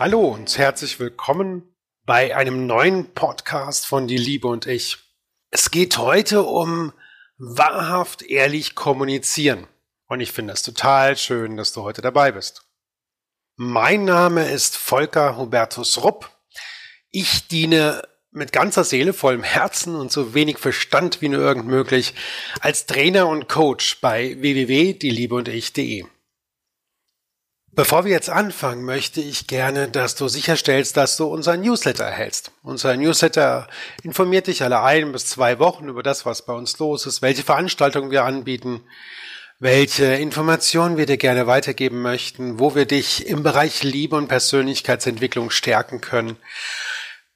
[0.00, 1.74] Hallo und herzlich willkommen
[2.06, 4.96] bei einem neuen Podcast von Die Liebe und ich.
[5.50, 6.94] Es geht heute um
[7.36, 9.66] wahrhaft ehrlich kommunizieren.
[10.08, 12.62] Und ich finde es total schön, dass du heute dabei bist.
[13.56, 16.30] Mein Name ist Volker Hubertus Rupp.
[17.10, 22.14] Ich diene mit ganzer Seele, vollem Herzen und so wenig Verstand wie nur irgend möglich
[22.60, 26.06] als Trainer und Coach bei www.dieliebeundich.de.
[27.72, 32.50] Bevor wir jetzt anfangen, möchte ich gerne, dass du sicherstellst, dass du unseren Newsletter erhältst.
[32.64, 33.68] Unser Newsletter
[34.02, 37.44] informiert dich alle ein bis zwei Wochen über das, was bei uns los ist, welche
[37.44, 38.82] Veranstaltungen wir anbieten,
[39.60, 45.50] welche Informationen wir dir gerne weitergeben möchten, wo wir dich im Bereich Liebe und Persönlichkeitsentwicklung
[45.50, 46.36] stärken können.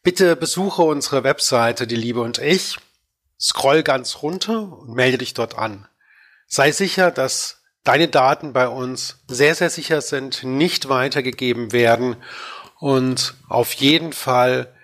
[0.03, 2.77] Bitte besuche unsere Webseite Die Liebe und ich,
[3.41, 5.87] scroll ganz runter und melde dich dort an.
[6.49, 12.17] Sei sicher, dass deine Daten bei uns sehr, sehr sicher sind, nicht weitergegeben werden
[12.81, 14.75] und auf jeden Fall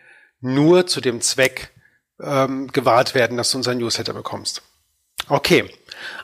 [0.41, 1.71] nur zu dem Zweck
[2.21, 4.63] ähm, gewahrt werden, dass du unseren Newsletter bekommst.
[5.29, 5.71] Okay,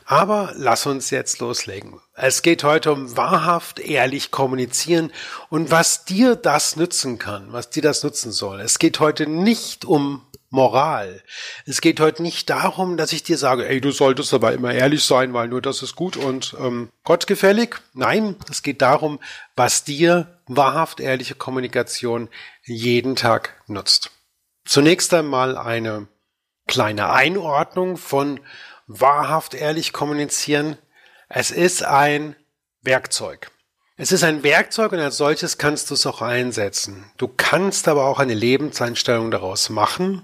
[0.05, 1.99] aber lass uns jetzt loslegen.
[2.13, 5.11] Es geht heute um wahrhaft ehrlich kommunizieren
[5.49, 8.59] und was dir das nützen kann, was dir das nutzen soll.
[8.59, 11.21] Es geht heute nicht um Moral.
[11.65, 15.03] Es geht heute nicht darum, dass ich dir sage, ey, du solltest aber immer ehrlich
[15.03, 17.75] sein, weil nur das ist gut und ähm, gottgefällig.
[17.93, 19.19] Nein, es geht darum,
[19.57, 22.29] was dir wahrhaft ehrliche Kommunikation
[22.63, 24.11] jeden Tag nutzt.
[24.63, 26.07] Zunächst einmal eine
[26.65, 28.39] kleine Einordnung von
[28.87, 30.77] wahrhaft ehrlich kommunizieren.
[31.27, 32.37] Es ist ein
[32.81, 33.51] Werkzeug.
[33.97, 37.11] Es ist ein Werkzeug und als solches kannst du es auch einsetzen.
[37.17, 40.23] Du kannst aber auch eine Lebenseinstellung daraus machen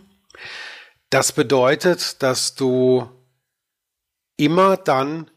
[1.10, 3.10] das bedeutet, dass du
[4.38, 5.30] immer dann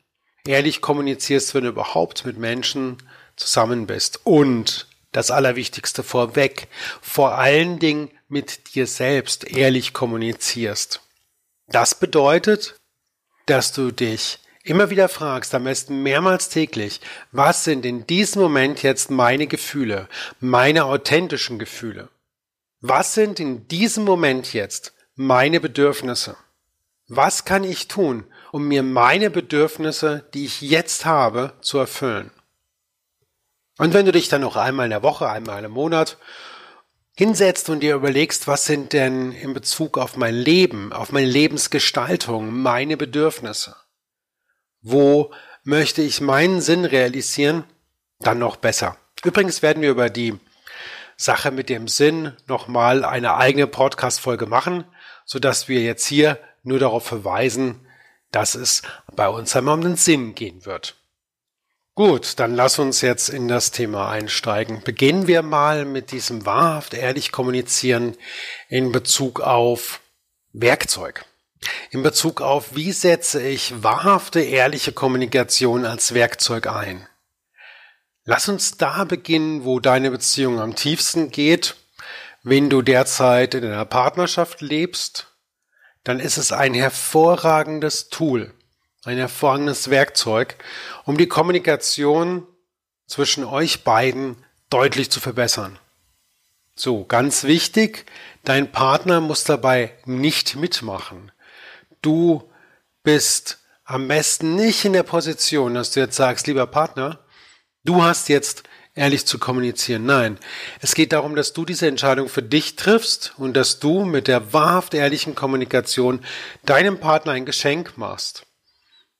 [0.46, 2.96] ehrlich kommunizierst, wenn du überhaupt mit Menschen
[3.36, 4.20] zusammen bist.
[4.24, 6.68] Und das Allerwichtigste vorweg,
[7.00, 11.00] vor allen Dingen mit dir selbst ehrlich kommunizierst.
[11.68, 12.76] Das bedeutet,
[13.46, 17.00] dass du dich immer wieder fragst, am besten mehrmals täglich,
[17.32, 20.08] was sind in diesem Moment jetzt meine Gefühle,
[20.40, 22.08] meine authentischen Gefühle?
[22.80, 26.36] Was sind in diesem Moment jetzt meine Bedürfnisse.
[27.08, 32.30] Was kann ich tun, um mir meine Bedürfnisse, die ich jetzt habe, zu erfüllen?
[33.78, 36.18] Und wenn du dich dann noch einmal in der Woche, einmal im Monat
[37.16, 42.52] hinsetzt und dir überlegst, was sind denn in Bezug auf mein Leben, auf meine Lebensgestaltung
[42.52, 43.74] meine Bedürfnisse?
[44.82, 45.32] Wo
[45.64, 47.64] möchte ich meinen Sinn realisieren?
[48.18, 48.98] Dann noch besser.
[49.24, 50.38] Übrigens werden wir über die
[51.16, 54.84] Sache mit dem Sinn nochmal eine eigene Podcast-Folge machen
[55.26, 57.86] so dass wir jetzt hier nur darauf verweisen,
[58.30, 58.82] dass es
[59.14, 60.96] bei uns einmal um den Sinn gehen wird.
[61.94, 64.82] Gut, dann lass uns jetzt in das Thema einsteigen.
[64.84, 68.16] Beginnen wir mal mit diesem wahrhaft ehrlich kommunizieren
[68.68, 70.00] in Bezug auf
[70.52, 71.24] Werkzeug.
[71.90, 77.08] In Bezug auf, wie setze ich wahrhafte ehrliche Kommunikation als Werkzeug ein?
[78.26, 81.76] Lass uns da beginnen, wo deine Beziehung am tiefsten geht
[82.48, 85.26] wenn du derzeit in einer Partnerschaft lebst,
[86.04, 88.54] dann ist es ein hervorragendes Tool,
[89.02, 90.54] ein hervorragendes Werkzeug,
[91.06, 92.46] um die Kommunikation
[93.08, 94.36] zwischen euch beiden
[94.70, 95.80] deutlich zu verbessern.
[96.76, 98.06] So, ganz wichtig,
[98.44, 101.32] dein Partner muss dabei nicht mitmachen.
[102.00, 102.48] Du
[103.02, 107.18] bist am besten nicht in der Position, dass du jetzt sagst, lieber Partner,
[107.86, 108.64] du hast jetzt
[108.94, 110.06] ehrlich zu kommunizieren.
[110.06, 110.38] Nein,
[110.80, 114.52] es geht darum, dass du diese Entscheidung für dich triffst und dass du mit der
[114.52, 116.24] wahrhaft ehrlichen Kommunikation
[116.64, 118.46] deinem Partner ein Geschenk machst.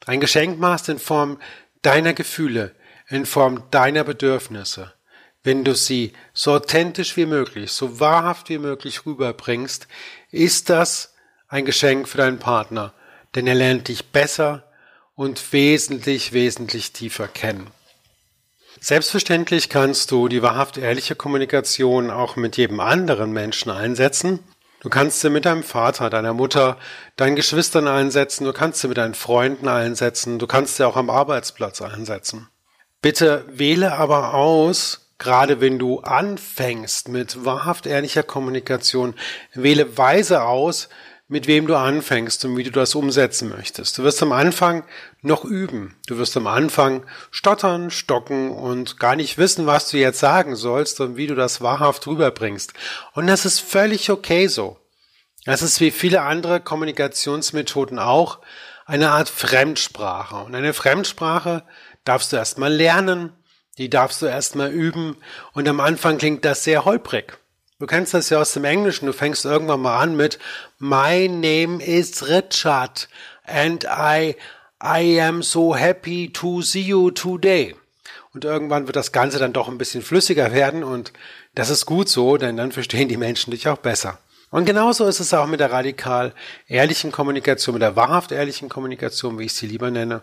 [0.06, 1.38] Ein Geschenk machst in Form
[1.82, 2.74] deiner Gefühle,
[3.08, 4.92] in Form deiner Bedürfnisse.
[5.42, 9.86] Wenn du sie so authentisch wie möglich, so wahrhaft wie möglich rüberbringst,
[10.30, 11.14] ist das
[11.48, 12.92] ein Geschenk für deinen Partner,
[13.34, 14.64] denn er lernt dich besser
[15.14, 17.70] und wesentlich, wesentlich tiefer kennen.
[18.80, 24.40] Selbstverständlich kannst du die wahrhaft ehrliche Kommunikation auch mit jedem anderen Menschen einsetzen.
[24.80, 26.76] Du kannst sie mit deinem Vater, deiner Mutter,
[27.16, 31.10] deinen Geschwistern einsetzen, du kannst sie mit deinen Freunden einsetzen, du kannst sie auch am
[31.10, 32.48] Arbeitsplatz einsetzen.
[33.00, 39.14] Bitte wähle aber aus, gerade wenn du anfängst mit wahrhaft ehrlicher Kommunikation,
[39.54, 40.88] wähle weise aus,
[41.28, 43.98] mit wem du anfängst und wie du das umsetzen möchtest.
[43.98, 44.84] Du wirst am Anfang
[45.22, 45.96] noch üben.
[46.06, 51.00] Du wirst am Anfang stottern, stocken und gar nicht wissen, was du jetzt sagen sollst
[51.00, 52.74] und wie du das wahrhaft rüberbringst.
[53.14, 54.78] Und das ist völlig okay so.
[55.44, 58.40] Das ist wie viele andere Kommunikationsmethoden auch
[58.84, 60.36] eine Art Fremdsprache.
[60.36, 61.64] Und eine Fremdsprache
[62.04, 63.32] darfst du erstmal lernen,
[63.78, 65.16] Die darfst du erstmal üben
[65.52, 67.38] und am Anfang klingt das sehr holprig.
[67.78, 70.38] Du kennst das ja aus dem Englischen, du fängst irgendwann mal an mit
[70.78, 73.06] My name is Richard
[73.44, 74.34] and I
[74.82, 77.76] I am so happy to see you today.
[78.32, 81.12] Und irgendwann wird das Ganze dann doch ein bisschen flüssiger werden und
[81.54, 84.20] das ist gut so, denn dann verstehen die Menschen dich auch besser.
[84.50, 86.32] Und genauso ist es auch mit der radikal
[86.68, 90.22] ehrlichen Kommunikation, mit der wahrhaft ehrlichen Kommunikation, wie ich sie lieber nenne.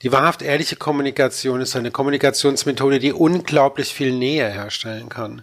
[0.00, 5.42] Die wahrhaft ehrliche Kommunikation ist eine Kommunikationsmethode, die unglaublich viel Nähe herstellen kann,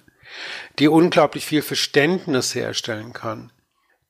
[0.79, 3.51] die unglaublich viel Verständnis herstellen kann,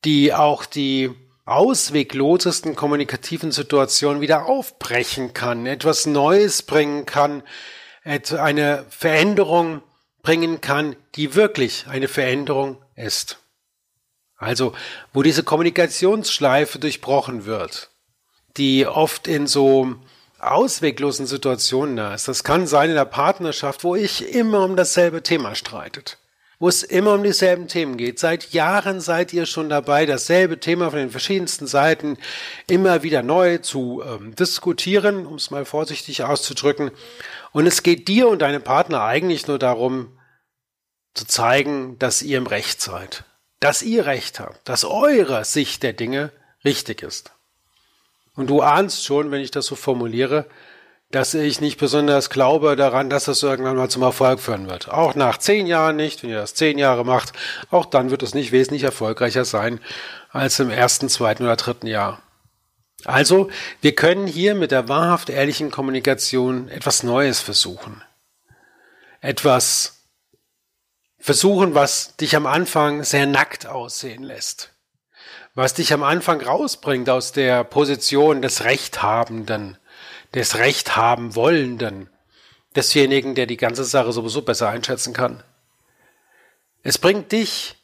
[0.04, 1.10] die auch die
[1.44, 7.42] ausweglosesten kommunikativen Situationen wieder aufbrechen kann, etwas Neues bringen kann,
[8.04, 9.82] eine Veränderung
[10.22, 13.38] bringen kann, die wirklich eine Veränderung ist.
[14.36, 14.72] Also,
[15.12, 17.90] wo diese Kommunikationsschleife durchbrochen wird,
[18.56, 19.96] die oft in so
[20.38, 22.26] ausweglosen Situationen da ist.
[22.26, 26.19] Das kann sein in der Partnerschaft, wo ich immer um dasselbe Thema streitet.
[26.60, 28.20] Wo es immer um dieselben Themen geht.
[28.20, 32.16] Seit Jahren seid ihr schon dabei, dasselbe Thema von den verschiedensten Seiten
[32.68, 36.92] immer wieder neu zu ähm, diskutieren, um es mal vorsichtig auszudrücken.
[37.50, 40.16] Und es geht dir und deinem Partner eigentlich nur darum,
[41.14, 43.24] zu zeigen, dass ihr im Recht seid
[43.60, 46.32] dass ihr recht habt, dass eure Sicht der Dinge
[46.64, 47.32] richtig ist.
[48.34, 50.46] Und du ahnst schon, wenn ich das so formuliere,
[51.10, 54.88] dass ich nicht besonders glaube daran, dass das irgendwann mal zum Erfolg führen wird.
[54.88, 57.32] Auch nach zehn Jahren nicht, wenn ihr das zehn Jahre macht,
[57.70, 59.80] auch dann wird es nicht wesentlich erfolgreicher sein
[60.30, 62.22] als im ersten, zweiten oder dritten Jahr.
[63.04, 68.02] Also, wir können hier mit der wahrhaft ehrlichen Kommunikation etwas Neues versuchen.
[69.20, 70.04] Etwas
[71.18, 74.72] versuchen, was dich am Anfang sehr nackt aussehen lässt.
[75.54, 79.76] Was dich am Anfang rausbringt aus der Position des Rechthabenden,
[80.34, 82.08] des Rechthaben wollenden,
[82.76, 85.42] desjenigen, der die ganze Sache sowieso besser einschätzen kann.
[86.82, 87.76] Es bringt dich,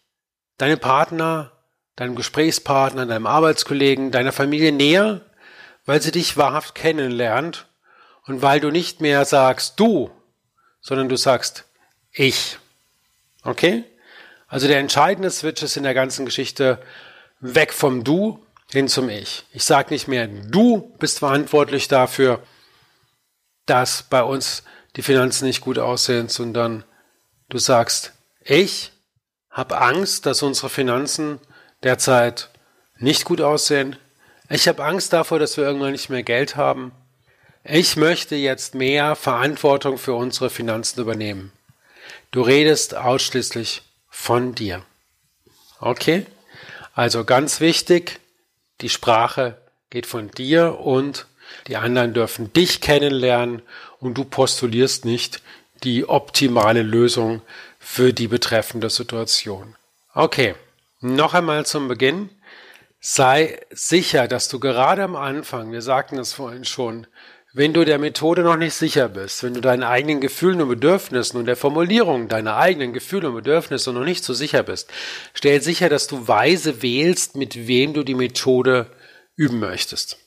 [0.59, 1.53] deine Partner,
[1.97, 5.23] deinem Gesprächspartner, deinem Arbeitskollegen, deiner Familie näher,
[5.85, 7.67] weil sie dich wahrhaft kennenlernt
[8.25, 10.11] und weil du nicht mehr sagst du,
[10.81, 11.65] sondern du sagst
[12.13, 12.59] ich.
[13.43, 13.85] Okay?
[14.49, 16.81] Also der entscheidende Switch ist in der ganzen Geschichte
[17.41, 18.46] weg vom Du
[18.77, 19.45] hin zum Ich.
[19.55, 22.43] Ich sage nicht mehr, du bist verantwortlich dafür,
[23.65, 24.65] dass bei uns
[24.97, 26.85] die Finanzen nicht gut aussehen, sondern
[27.49, 28.13] du sagst,
[28.45, 28.93] ich
[29.49, 31.41] habe Angst, dass unsere Finanzen
[31.83, 32.51] derzeit
[32.99, 33.97] nicht gut aussehen.
[34.51, 36.93] Ich habe Angst davor, dass wir irgendwann nicht mehr Geld haben.
[37.65, 41.51] Ich möchte jetzt mehr Verantwortung für unsere Finanzen übernehmen.
[42.31, 44.83] Du redest ausschließlich von dir.
[45.81, 46.27] Okay?
[46.95, 48.21] Also ganz wichtig,
[48.81, 49.57] die Sprache
[49.91, 51.27] geht von dir und
[51.69, 53.63] die anderen dürfen dich kennenlernen
[54.01, 55.43] und du postulierst nicht
[55.85, 57.43] die optimale Lösung
[57.79, 59.77] für die betreffende Situation.
[60.15, 60.55] Okay,
[61.01, 62.31] noch einmal zum Beginn.
[63.01, 67.07] Sei sicher, dass du gerade am Anfang, wir sagten es vorhin schon,
[67.57, 71.39] wenn du der Methode noch nicht sicher bist, wenn du deinen eigenen Gefühlen und Bedürfnissen
[71.39, 74.93] und der Formulierung deiner eigenen Gefühle und Bedürfnisse noch nicht so sicher bist,
[75.33, 78.91] stell sicher, dass du weise wählst, mit wem du die Methode
[79.37, 80.19] üben möchtest.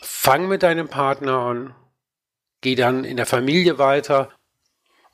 [0.00, 1.74] Fang mit deinem Partner an,
[2.60, 4.30] geh dann in der Familie weiter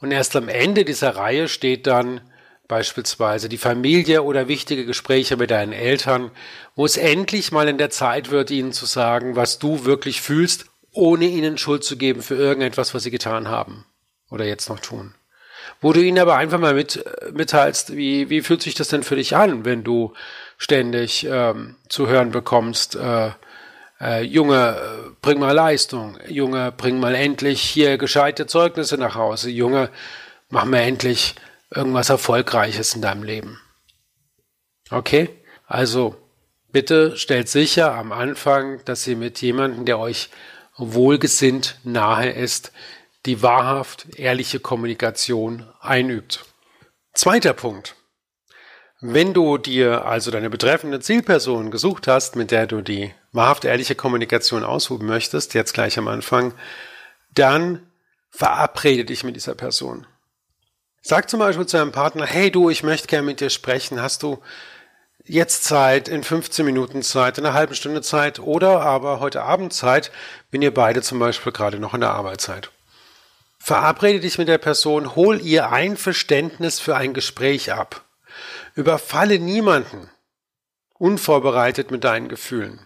[0.02, 2.20] und erst am Ende dieser Reihe steht dann
[2.68, 6.30] beispielsweise die Familie oder wichtige Gespräche mit deinen Eltern,
[6.76, 10.66] wo es endlich mal in der Zeit wird, ihnen zu sagen, was du wirklich fühlst
[10.92, 13.86] ohne ihnen Schuld zu geben für irgendetwas, was sie getan haben
[14.30, 15.14] oder jetzt noch tun.
[15.80, 19.16] Wo du ihnen aber einfach mal mit, mitteilst, wie, wie fühlt sich das denn für
[19.16, 20.14] dich an, wenn du
[20.56, 23.30] ständig ähm, zu hören bekommst, äh,
[24.00, 29.90] äh, Junge, bring mal Leistung, Junge, bring mal endlich hier gescheite Zeugnisse nach Hause, Junge,
[30.48, 31.34] mach mal endlich
[31.74, 33.60] irgendwas Erfolgreiches in deinem Leben.
[34.90, 35.30] Okay?
[35.66, 36.16] Also,
[36.72, 40.30] bitte stellt sicher am Anfang, dass ihr mit jemandem, der euch
[40.78, 42.72] wohlgesinnt nahe ist,
[43.26, 46.44] die wahrhaft ehrliche Kommunikation einübt.
[47.12, 47.96] Zweiter Punkt.
[49.00, 53.94] Wenn du dir also deine betreffende Zielperson gesucht hast, mit der du die wahrhaft ehrliche
[53.94, 56.52] Kommunikation ausüben möchtest, jetzt gleich am Anfang,
[57.34, 57.86] dann
[58.30, 60.06] verabrede dich mit dieser Person.
[61.00, 64.22] Sag zum Beispiel zu deinem Partner, hey du, ich möchte gerne mit dir sprechen, hast
[64.22, 64.38] du
[65.28, 69.72] jetzt Zeit, in 15 Minuten Zeit, in einer halben Stunde Zeit oder aber heute Abend
[69.72, 70.10] Zeit,
[70.50, 72.70] wenn ihr beide zum Beispiel gerade noch in der Arbeit seid.
[73.58, 78.04] Verabrede dich mit der Person, hol ihr Einverständnis für ein Gespräch ab.
[78.74, 80.08] Überfalle niemanden
[80.94, 82.80] unvorbereitet mit deinen Gefühlen.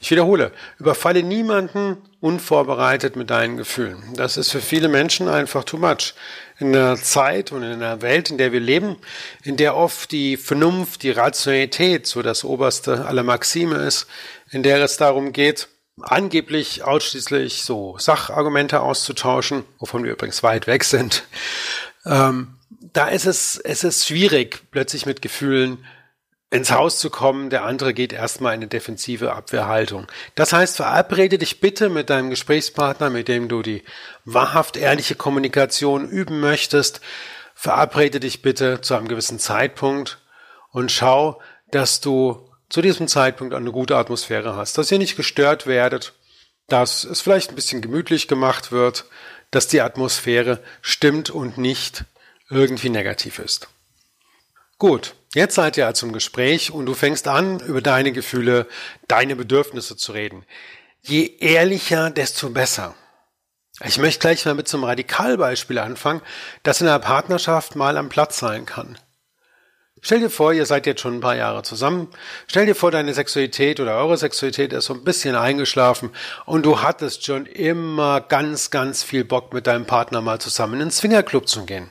[0.00, 4.02] Ich wiederhole, überfalle niemanden unvorbereitet mit deinen Gefühlen.
[4.14, 6.14] Das ist für viele Menschen einfach too much.
[6.58, 8.96] In einer Zeit und in einer Welt, in der wir leben,
[9.44, 14.08] in der oft die Vernunft, die Rationalität so das oberste aller Maxime ist,
[14.50, 15.68] in der es darum geht,
[16.00, 21.24] angeblich ausschließlich so Sachargumente auszutauschen, wovon wir übrigens weit weg sind.
[22.04, 22.58] Ähm,
[22.92, 25.84] da ist es, es ist schwierig, plötzlich mit Gefühlen
[26.50, 30.06] ins Haus zu kommen, der andere geht erstmal in eine defensive Abwehrhaltung.
[30.34, 33.82] Das heißt, verabrede dich bitte mit deinem Gesprächspartner, mit dem du die
[34.24, 37.00] wahrhaft ehrliche Kommunikation üben möchtest,
[37.54, 40.18] verabrede dich bitte zu einem gewissen Zeitpunkt
[40.70, 41.40] und schau,
[41.70, 46.14] dass du zu diesem Zeitpunkt eine gute Atmosphäre hast, dass ihr nicht gestört werdet,
[46.68, 49.04] dass es vielleicht ein bisschen gemütlich gemacht wird,
[49.50, 52.04] dass die Atmosphäre stimmt und nicht
[52.50, 53.68] irgendwie negativ ist.
[54.78, 58.68] Gut, jetzt seid ihr also im Gespräch und du fängst an, über deine Gefühle,
[59.08, 60.44] deine Bedürfnisse zu reden.
[61.02, 62.94] Je ehrlicher, desto besser.
[63.84, 66.22] Ich möchte gleich mal mit so einem Radikalbeispiel anfangen,
[66.62, 68.96] das in einer Partnerschaft mal am Platz sein kann.
[70.00, 72.08] Stell dir vor, ihr seid jetzt schon ein paar Jahre zusammen.
[72.46, 76.10] Stell dir vor, deine Sexualität oder eure Sexualität ist so ein bisschen eingeschlafen
[76.46, 80.80] und du hattest schon immer ganz, ganz viel Bock mit deinem Partner mal zusammen in
[80.80, 81.90] den Swingerclub zu gehen.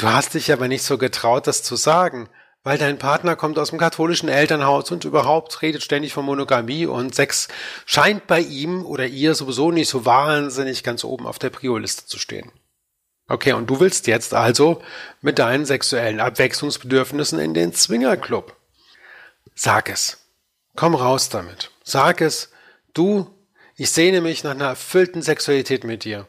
[0.00, 2.30] Du hast dich aber nicht so getraut, das zu sagen,
[2.62, 7.14] weil dein Partner kommt aus dem katholischen Elternhaus und überhaupt redet ständig von Monogamie und
[7.14, 7.48] Sex
[7.84, 12.18] scheint bei ihm oder ihr sowieso nicht so wahnsinnig ganz oben auf der Prioliste zu
[12.18, 12.50] stehen.
[13.28, 14.80] Okay, und du willst jetzt also
[15.20, 18.56] mit deinen sexuellen Abwechslungsbedürfnissen in den Zwingerclub.
[19.54, 20.16] Sag es.
[20.76, 21.72] Komm raus damit.
[21.84, 22.52] Sag es.
[22.94, 23.28] Du,
[23.76, 26.26] ich sehne mich nach einer erfüllten Sexualität mit dir.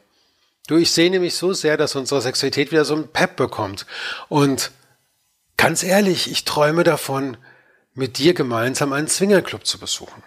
[0.68, 3.86] Du, ich sehne mich so sehr, dass unsere Sexualität wieder so einen Pep bekommt.
[4.30, 4.72] Und
[5.58, 7.38] ganz ehrlich, ich träume davon,
[7.94, 10.24] mit dir gemeinsam einen Zwingerclub zu besuchen.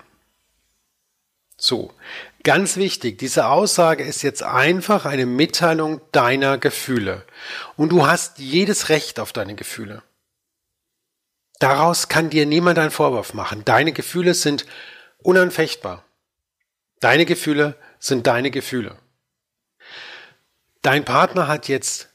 [1.57, 1.95] So,
[2.43, 7.25] ganz wichtig, diese Aussage ist jetzt einfach eine Mitteilung deiner Gefühle.
[7.77, 10.03] Und du hast jedes Recht auf deine Gefühle.
[11.61, 13.65] Daraus kann dir niemand einen Vorwurf machen.
[13.65, 14.67] Deine Gefühle sind
[15.19, 16.05] unanfechtbar.
[17.01, 18.99] Deine Gefühle sind deine Gefühle.
[20.85, 22.11] Dein Partner hat jetzt,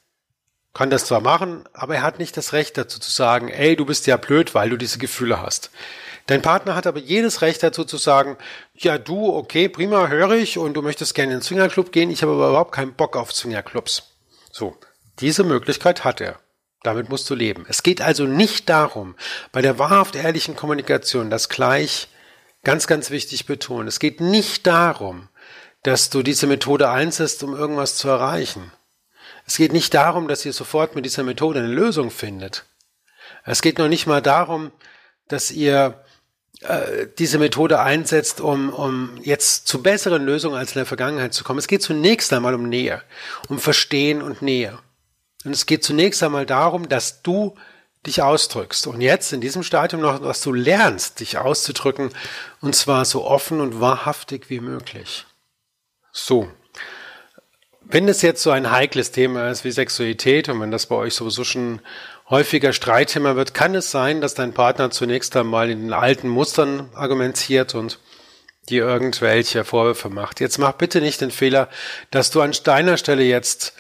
[0.76, 3.84] kann das zwar machen, aber er hat nicht das Recht dazu zu sagen, ey, du
[3.84, 5.72] bist ja blöd, weil du diese Gefühle hast.
[6.28, 8.38] Dein Partner hat aber jedes Recht dazu zu sagen,
[8.76, 12.22] ja du, okay, prima, höre ich und du möchtest gerne in den Swingerclub gehen, ich
[12.22, 14.16] habe aber überhaupt keinen Bock auf Swingerclubs.
[14.52, 14.78] So,
[15.20, 16.40] diese Möglichkeit hat er.
[16.84, 17.66] Damit musst du leben.
[17.68, 19.16] Es geht also nicht darum,
[19.52, 22.08] bei der wahrhaft ehrlichen Kommunikation das gleich
[22.64, 23.88] ganz, ganz wichtig betonen.
[23.88, 25.28] Es geht nicht darum,
[25.84, 28.72] dass du diese Methode einsetzt, um irgendwas zu erreichen.
[29.46, 32.66] Es geht nicht darum, dass ihr sofort mit dieser Methode eine Lösung findet.
[33.46, 34.72] Es geht noch nicht mal darum,
[35.28, 36.04] dass ihr
[36.62, 41.44] äh, diese Methode einsetzt, um, um jetzt zu besseren Lösungen als in der Vergangenheit zu
[41.44, 41.60] kommen.
[41.60, 43.02] Es geht zunächst einmal um Nähe,
[43.48, 44.78] um Verstehen und Nähe.
[45.46, 47.56] Und es geht zunächst einmal darum, dass du
[48.06, 48.88] dich ausdrückst.
[48.88, 52.12] Und jetzt in diesem Stadium noch, dass du lernst, dich auszudrücken,
[52.62, 55.26] und zwar so offen und wahrhaftig wie möglich.
[56.26, 56.50] So.
[57.82, 61.16] Wenn es jetzt so ein heikles Thema ist wie Sexualität und wenn das bei euch
[61.16, 61.82] sowieso schon
[62.30, 66.90] häufiger Streitthema wird, kann es sein, dass dein Partner zunächst einmal in den alten Mustern
[66.94, 68.00] argumentiert und
[68.70, 70.40] dir irgendwelche Vorwürfe macht.
[70.40, 71.70] Jetzt mach bitte nicht den Fehler,
[72.12, 73.74] dass du an deiner Stelle jetzt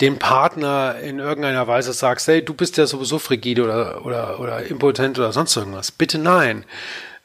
[0.00, 4.66] dem Partner in irgendeiner Weise sagst, hey, du bist ja sowieso frigide oder, oder, oder
[4.66, 5.92] impotent oder sonst irgendwas.
[5.92, 6.64] Bitte nein.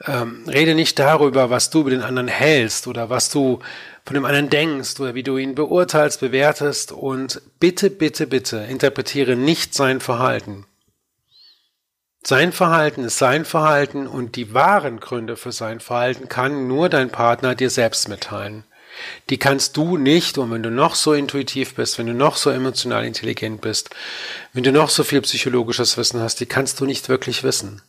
[0.06, 3.60] Ähm, rede nicht darüber, was du über den anderen hältst oder was du
[4.08, 9.36] von dem anderen denkst oder wie du ihn beurteilst, bewertest und bitte, bitte, bitte interpretiere
[9.36, 10.66] nicht sein Verhalten.
[12.24, 17.10] Sein Verhalten ist sein Verhalten und die wahren Gründe für sein Verhalten kann nur dein
[17.10, 18.64] Partner dir selbst mitteilen.
[19.30, 22.50] Die kannst du nicht, und wenn du noch so intuitiv bist, wenn du noch so
[22.50, 23.90] emotional intelligent bist,
[24.54, 27.82] wenn du noch so viel psychologisches Wissen hast, die kannst du nicht wirklich wissen.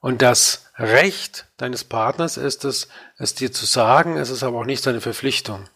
[0.00, 4.64] Und das Recht deines Partners ist es, es dir zu sagen, es ist aber auch
[4.64, 5.68] nicht seine Verpflichtung.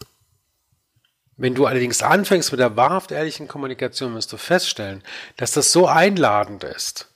[1.36, 5.02] Wenn du allerdings anfängst mit der wahrhaft ehrlichen Kommunikation, wirst du feststellen,
[5.36, 7.08] dass das so einladend ist,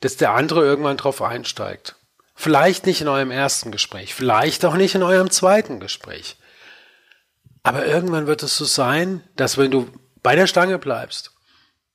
[0.00, 1.96] dass der andere irgendwann drauf einsteigt.
[2.34, 6.36] Vielleicht nicht in eurem ersten Gespräch, vielleicht auch nicht in eurem zweiten Gespräch.
[7.62, 9.88] Aber irgendwann wird es so sein, dass wenn du
[10.22, 11.32] bei der Stange bleibst,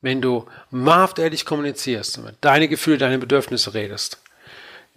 [0.02, 4.20] wenn du wahrhaft ehrlich kommunizierst, deine Gefühle, deine Bedürfnisse redest,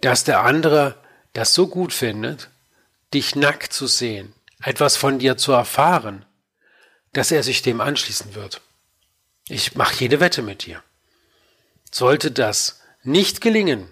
[0.01, 0.95] dass der andere
[1.33, 2.49] das so gut findet,
[3.13, 6.25] dich nackt zu sehen, etwas von dir zu erfahren,
[7.13, 8.61] dass er sich dem anschließen wird.
[9.47, 10.81] Ich mache jede Wette mit dir.
[11.91, 13.87] Sollte das nicht gelingen,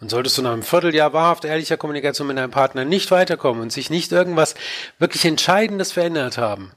[0.00, 3.70] Und solltest du nach einem Vierteljahr wahrhaft ehrlicher Kommunikation mit deinem Partner nicht weiterkommen und
[3.70, 4.54] sich nicht irgendwas
[4.98, 6.72] wirklich Entscheidendes verändert haben,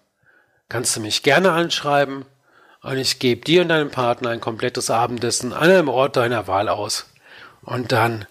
[0.67, 2.25] kannst du mich gerne anschreiben
[2.81, 6.67] und ich gebe dir und deinem Partner ein komplettes Abendessen an einem Ort deiner Wahl
[6.67, 7.05] aus.
[7.61, 8.25] Und dann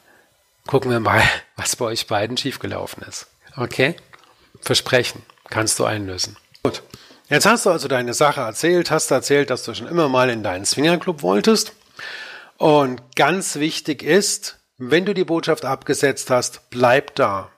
[0.66, 1.22] gucken wir mal,
[1.56, 3.26] was bei euch beiden schiefgelaufen ist.
[3.56, 3.96] Okay?
[4.60, 6.36] Versprechen kannst du einlösen.
[6.62, 6.82] Gut.
[7.28, 10.42] Jetzt hast du also deine Sache erzählt, hast erzählt, dass du schon immer mal in
[10.42, 11.72] deinen Swingerclub wolltest.
[12.58, 17.50] Und ganz wichtig ist, wenn du die Botschaft abgesetzt hast, bleib da.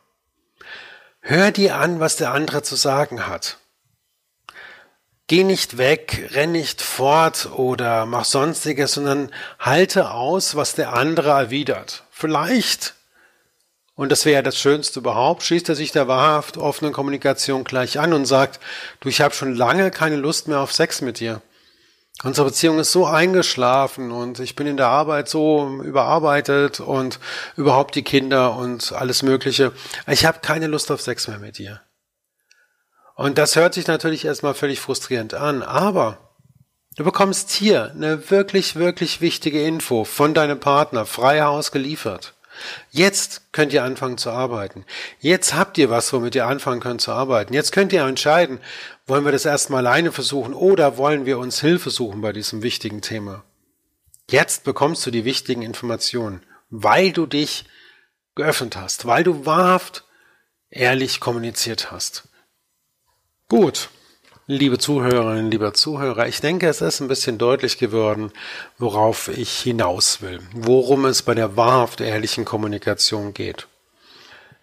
[1.20, 3.58] Hör dir an, was der andere zu sagen hat.
[5.26, 11.30] Geh nicht weg, renn nicht fort oder mach sonstiges, sondern halte aus, was der andere
[11.30, 12.04] erwidert.
[12.10, 12.94] Vielleicht,
[13.94, 17.98] und das wäre ja das Schönste überhaupt, schließt er sich der wahrhaft offenen Kommunikation gleich
[17.98, 18.60] an und sagt,
[19.00, 21.40] du, ich habe schon lange keine Lust mehr auf Sex mit dir.
[22.22, 27.18] Unsere Beziehung ist so eingeschlafen und ich bin in der Arbeit so überarbeitet und
[27.56, 29.72] überhaupt die Kinder und alles Mögliche.
[30.06, 31.80] Ich habe keine Lust auf Sex mehr mit dir.
[33.14, 36.18] Und das hört sich natürlich erstmal völlig frustrierend an, aber
[36.96, 42.34] du bekommst hier eine wirklich, wirklich wichtige Info von deinem Partner frei Haus geliefert.
[42.90, 44.84] Jetzt könnt ihr anfangen zu arbeiten.
[45.20, 47.52] Jetzt habt ihr was, womit ihr anfangen könnt zu arbeiten.
[47.52, 48.60] Jetzt könnt ihr entscheiden,
[49.06, 53.00] wollen wir das erstmal alleine versuchen oder wollen wir uns Hilfe suchen bei diesem wichtigen
[53.00, 53.44] Thema.
[54.30, 57.64] Jetzt bekommst du die wichtigen Informationen, weil du dich
[58.34, 60.04] geöffnet hast, weil du wahrhaft
[60.70, 62.24] ehrlich kommuniziert hast.
[63.50, 63.90] Gut,
[64.46, 68.32] liebe Zuhörerinnen, lieber Zuhörer, ich denke, es ist ein bisschen deutlich geworden,
[68.78, 73.66] worauf ich hinaus will, worum es bei der wahrhaft ehrlichen Kommunikation geht.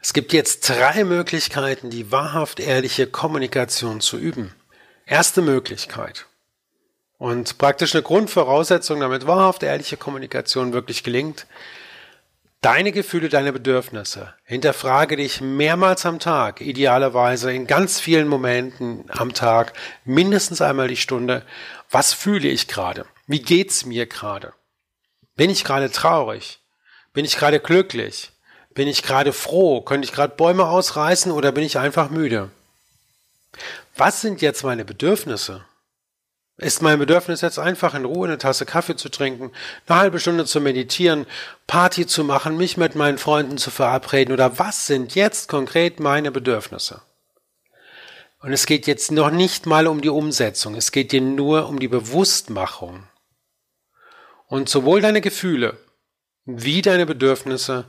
[0.01, 4.51] Es gibt jetzt drei Möglichkeiten, die wahrhaft ehrliche Kommunikation zu üben.
[5.05, 6.25] Erste Möglichkeit.
[7.19, 11.45] Und praktisch eine Grundvoraussetzung, damit wahrhaft ehrliche Kommunikation wirklich gelingt,
[12.61, 14.35] Deine Gefühle, deine Bedürfnisse.
[14.43, 19.73] Hinterfrage dich mehrmals am Tag, idealerweise in ganz vielen Momenten am Tag,
[20.05, 21.43] mindestens einmal die Stunde.
[21.89, 23.05] Was fühle ich gerade?
[23.25, 24.53] Wie geht's mir gerade?
[25.35, 26.59] Bin ich gerade traurig?
[27.13, 28.31] Bin ich gerade glücklich?
[28.75, 29.81] Bin ich gerade froh?
[29.81, 32.51] Könnte ich gerade Bäume ausreißen oder bin ich einfach müde?
[33.97, 35.65] Was sind jetzt meine Bedürfnisse?
[36.61, 39.51] Ist mein Bedürfnis jetzt einfach in Ruhe eine Tasse Kaffee zu trinken,
[39.87, 41.25] eine halbe Stunde zu meditieren,
[41.65, 46.31] Party zu machen, mich mit meinen Freunden zu verabreden oder was sind jetzt konkret meine
[46.31, 47.01] Bedürfnisse?
[48.41, 51.79] Und es geht jetzt noch nicht mal um die Umsetzung, es geht dir nur um
[51.79, 53.07] die Bewusstmachung.
[54.47, 55.79] Und sowohl deine Gefühle
[56.45, 57.85] wie deine Bedürfnisse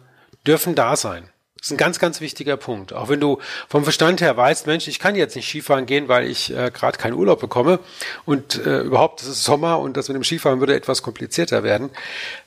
[0.46, 1.31] dürfen da sein.
[1.62, 2.92] Das ist ein ganz, ganz wichtiger Punkt.
[2.92, 6.26] Auch wenn du vom Verstand her weißt, Mensch, ich kann jetzt nicht Skifahren gehen, weil
[6.26, 7.78] ich äh, gerade keinen Urlaub bekomme
[8.24, 11.90] und äh, überhaupt, es ist Sommer und das mit dem Skifahren würde etwas komplizierter werden.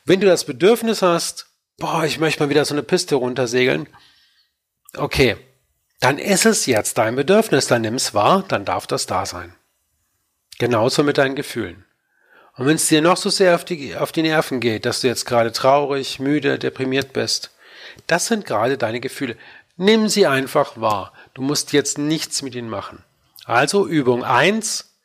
[0.04, 1.48] Wenn du das Bedürfnis hast,
[1.78, 3.88] boah, ich möchte mal wieder so eine Piste runtersegeln,
[4.98, 5.38] okay,
[6.02, 9.56] dann ist es jetzt dein Bedürfnis, dann nimm es wahr, dann darf das da sein.
[10.60, 11.86] Genauso mit deinen Gefühlen.
[12.58, 15.08] Und wenn es dir noch so sehr auf die, auf die Nerven geht, dass du
[15.08, 17.55] jetzt gerade traurig, müde, deprimiert bist,
[18.08, 19.38] das sind gerade deine Gefühle.
[19.78, 21.14] Nimm sie einfach wahr.
[21.34, 23.04] Du musst jetzt nichts mit ihnen machen.
[23.46, 24.96] Also Übung eins: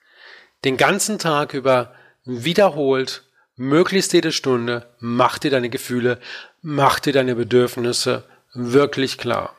[0.64, 3.24] den ganzen Tag über wiederholt,
[3.56, 6.20] möglichst jede Stunde, mach dir deine Gefühle,
[6.62, 8.24] mach dir deine Bedürfnisse
[8.54, 9.54] wirklich klar.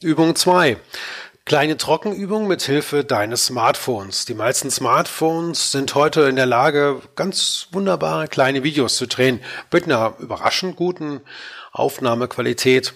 [0.00, 0.78] Übung zwei:
[1.44, 4.26] Kleine Trockenübung mit Hilfe deines Smartphones.
[4.26, 9.40] Die meisten Smartphones sind heute in der Lage, ganz wunderbare kleine Videos zu drehen,
[9.72, 11.20] mit einer überraschend guten
[11.72, 12.94] Aufnahmequalität,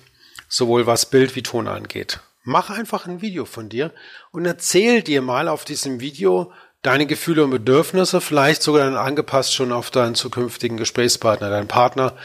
[0.48, 2.20] sowohl was Bild wie Ton angeht.
[2.44, 3.92] Mach einfach ein Video von dir
[4.30, 9.52] und erzähl dir mal auf diesem Video deine Gefühle und Bedürfnisse, vielleicht sogar dann angepasst
[9.52, 12.16] schon auf deinen zukünftigen Gesprächspartner, deinen Partner,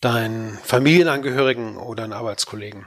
[0.00, 2.86] deinen Familienangehörigen oder einen Arbeitskollegen.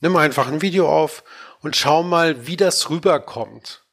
[0.00, 1.24] Nimm einfach ein Video auf
[1.60, 3.84] und schau mal, wie das rüberkommt.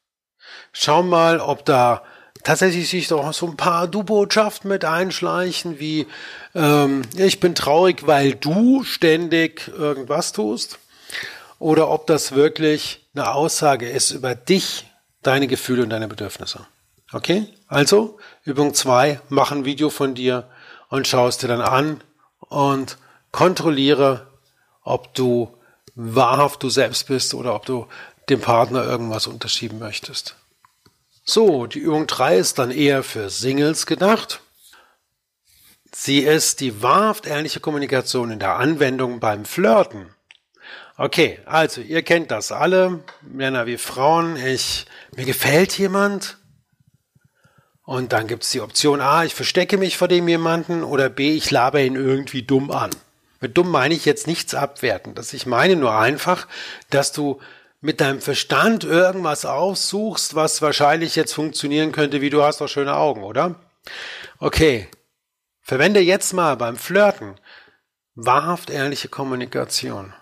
[0.71, 2.03] Schau mal, ob da
[2.43, 6.07] tatsächlich sich doch so ein paar Du-Botschaften mit einschleichen, wie
[6.55, 10.79] ähm, ich bin traurig, weil du ständig irgendwas tust,
[11.59, 14.87] oder ob das wirklich eine Aussage ist über dich,
[15.21, 16.65] deine Gefühle und deine Bedürfnisse.
[17.13, 17.47] Okay?
[17.67, 20.49] Also, Übung zwei: mach ein Video von dir
[20.89, 22.01] und schau es dir dann an
[22.39, 22.97] und
[23.31, 24.27] kontrolliere,
[24.83, 25.55] ob du
[25.95, 27.87] wahrhaft du selbst bist oder ob du
[28.29, 30.35] dem Partner irgendwas unterschieben möchtest.
[31.33, 34.41] So, die Übung 3 ist dann eher für Singles gedacht.
[35.93, 40.13] Sie ist die wahrhaft ehrliche Kommunikation in der Anwendung beim Flirten.
[40.97, 44.35] Okay, also ihr kennt das alle, Männer wie Frauen.
[44.35, 46.37] Ich, mir gefällt jemand
[47.85, 51.31] Und dann gibt es die Option A, ich verstecke mich vor dem jemanden oder B,
[51.31, 52.89] ich laber ihn irgendwie dumm an.
[53.39, 55.31] Mit dumm meine ich jetzt nichts abwertendes.
[55.31, 56.49] Ich meine nur einfach,
[56.89, 57.39] dass du
[57.81, 62.95] mit deinem Verstand irgendwas aussuchst, was wahrscheinlich jetzt funktionieren könnte, wie du hast doch schöne
[62.95, 63.55] Augen, oder?
[64.39, 64.87] Okay.
[65.61, 67.35] Verwende jetzt mal beim Flirten
[68.15, 70.13] wahrhaft ehrliche Kommunikation.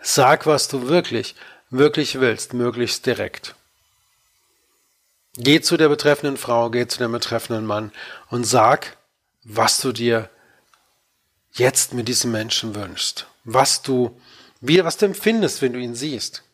[0.00, 1.34] Sag, was du wirklich,
[1.70, 3.54] wirklich willst, möglichst direkt.
[5.36, 7.92] Geh zu der betreffenden Frau, geh zu dem betreffenden Mann
[8.30, 8.96] und sag,
[9.42, 10.30] was du dir
[11.52, 14.20] jetzt mit diesem Menschen wünschst, was du,
[14.60, 16.44] wie, was du empfindest, wenn du ihn siehst.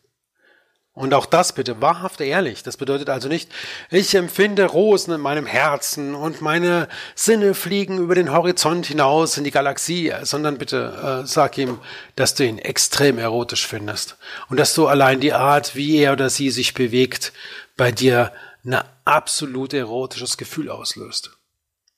[0.93, 2.63] Und auch das bitte wahrhaft ehrlich.
[2.63, 3.49] Das bedeutet also nicht,
[3.89, 9.45] ich empfinde Rosen in meinem Herzen und meine Sinne fliegen über den Horizont hinaus in
[9.45, 11.79] die Galaxie, sondern bitte äh, sag ihm,
[12.17, 14.17] dass du ihn extrem erotisch findest
[14.49, 17.31] und dass du allein die Art, wie er oder sie sich bewegt,
[17.77, 18.33] bei dir
[18.65, 21.31] ein absolut erotisches Gefühl auslöst.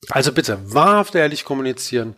[0.10, 2.16] Also bitte wahrhaft ehrlich kommunizieren.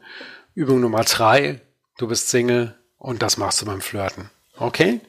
[0.56, 1.62] Übung Nummer drei,
[1.98, 4.30] du bist Single und das machst du beim Flirten.
[4.58, 5.00] Okay?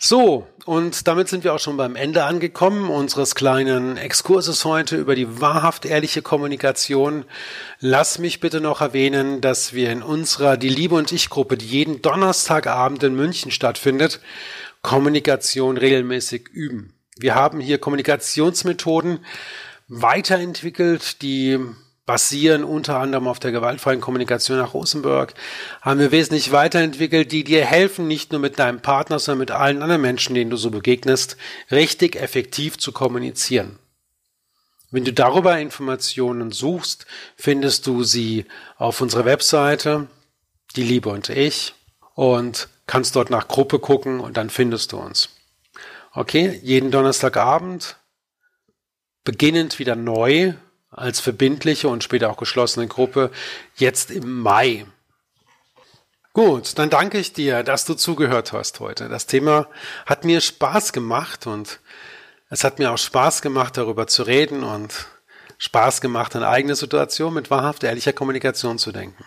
[0.00, 5.16] So, und damit sind wir auch schon beim Ende angekommen unseres kleinen Exkurses heute über
[5.16, 7.24] die wahrhaft ehrliche Kommunikation.
[7.80, 11.66] Lass mich bitte noch erwähnen, dass wir in unserer Die Liebe und Ich Gruppe, die
[11.66, 14.20] jeden Donnerstagabend in München stattfindet,
[14.82, 16.94] Kommunikation regelmäßig üben.
[17.16, 19.18] Wir haben hier Kommunikationsmethoden
[19.88, 21.58] weiterentwickelt, die
[22.08, 25.34] basieren unter anderem auf der gewaltfreien Kommunikation nach Rosenberg,
[25.82, 29.82] haben wir wesentlich weiterentwickelt, die dir helfen, nicht nur mit deinem Partner, sondern mit allen
[29.82, 31.36] anderen Menschen, denen du so begegnest,
[31.70, 33.78] richtig effektiv zu kommunizieren.
[34.90, 37.04] Wenn du darüber Informationen suchst,
[37.36, 38.46] findest du sie
[38.78, 40.06] auf unserer Webseite,
[40.76, 41.74] die Liebe und ich,
[42.14, 45.28] und kannst dort nach Gruppe gucken und dann findest du uns.
[46.14, 47.96] Okay, jeden Donnerstagabend,
[49.24, 50.54] beginnend wieder neu
[50.90, 53.30] als verbindliche und später auch geschlossene Gruppe
[53.76, 54.86] jetzt im Mai.
[56.32, 59.08] Gut, dann danke ich dir, dass du zugehört hast heute.
[59.08, 59.66] Das Thema
[60.06, 61.80] hat mir Spaß gemacht und
[62.50, 65.06] es hat mir auch Spaß gemacht, darüber zu reden und
[65.58, 69.24] Spaß gemacht, an eigene Situation mit wahrhaft ehrlicher Kommunikation zu denken.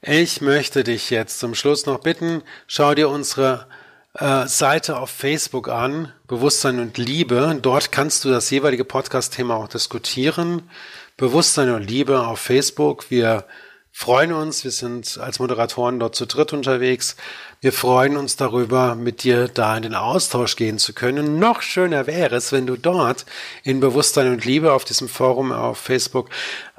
[0.00, 3.66] Ich möchte dich jetzt zum Schluss noch bitten, schau dir unsere
[4.14, 7.58] äh, Seite auf Facebook an, Bewusstsein und Liebe.
[7.60, 10.70] Dort kannst du das jeweilige Podcast-Thema auch diskutieren.
[11.16, 13.10] Bewusstsein und Liebe auf Facebook.
[13.10, 13.44] Wir
[13.90, 17.16] freuen uns, wir sind als Moderatoren dort zu dritt unterwegs.
[17.62, 21.38] Wir freuen uns darüber, mit dir da in den Austausch gehen zu können.
[21.38, 23.24] noch schöner wäre es, wenn du dort
[23.62, 26.28] in Bewusstsein und Liebe auf diesem Forum auf Facebook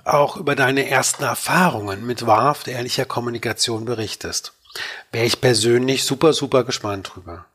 [0.04, 4.54] auch über deine ersten Erfahrungen mit wahrhaft ehrlicher Kommunikation berichtest.
[5.12, 7.48] Wäre ich persönlich super, super gespannt drüber.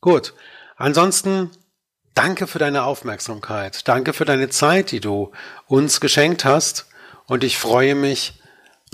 [0.00, 0.34] Gut.
[0.76, 1.50] Ansonsten
[2.14, 3.86] danke für deine Aufmerksamkeit.
[3.88, 5.32] Danke für deine Zeit, die du
[5.66, 6.86] uns geschenkt hast.
[7.26, 8.40] Und ich freue mich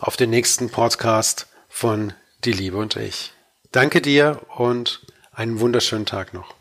[0.01, 2.13] auf den nächsten Podcast von
[2.45, 3.33] Die Liebe und ich.
[3.73, 6.58] Danke dir und einen wunderschönen Tag noch.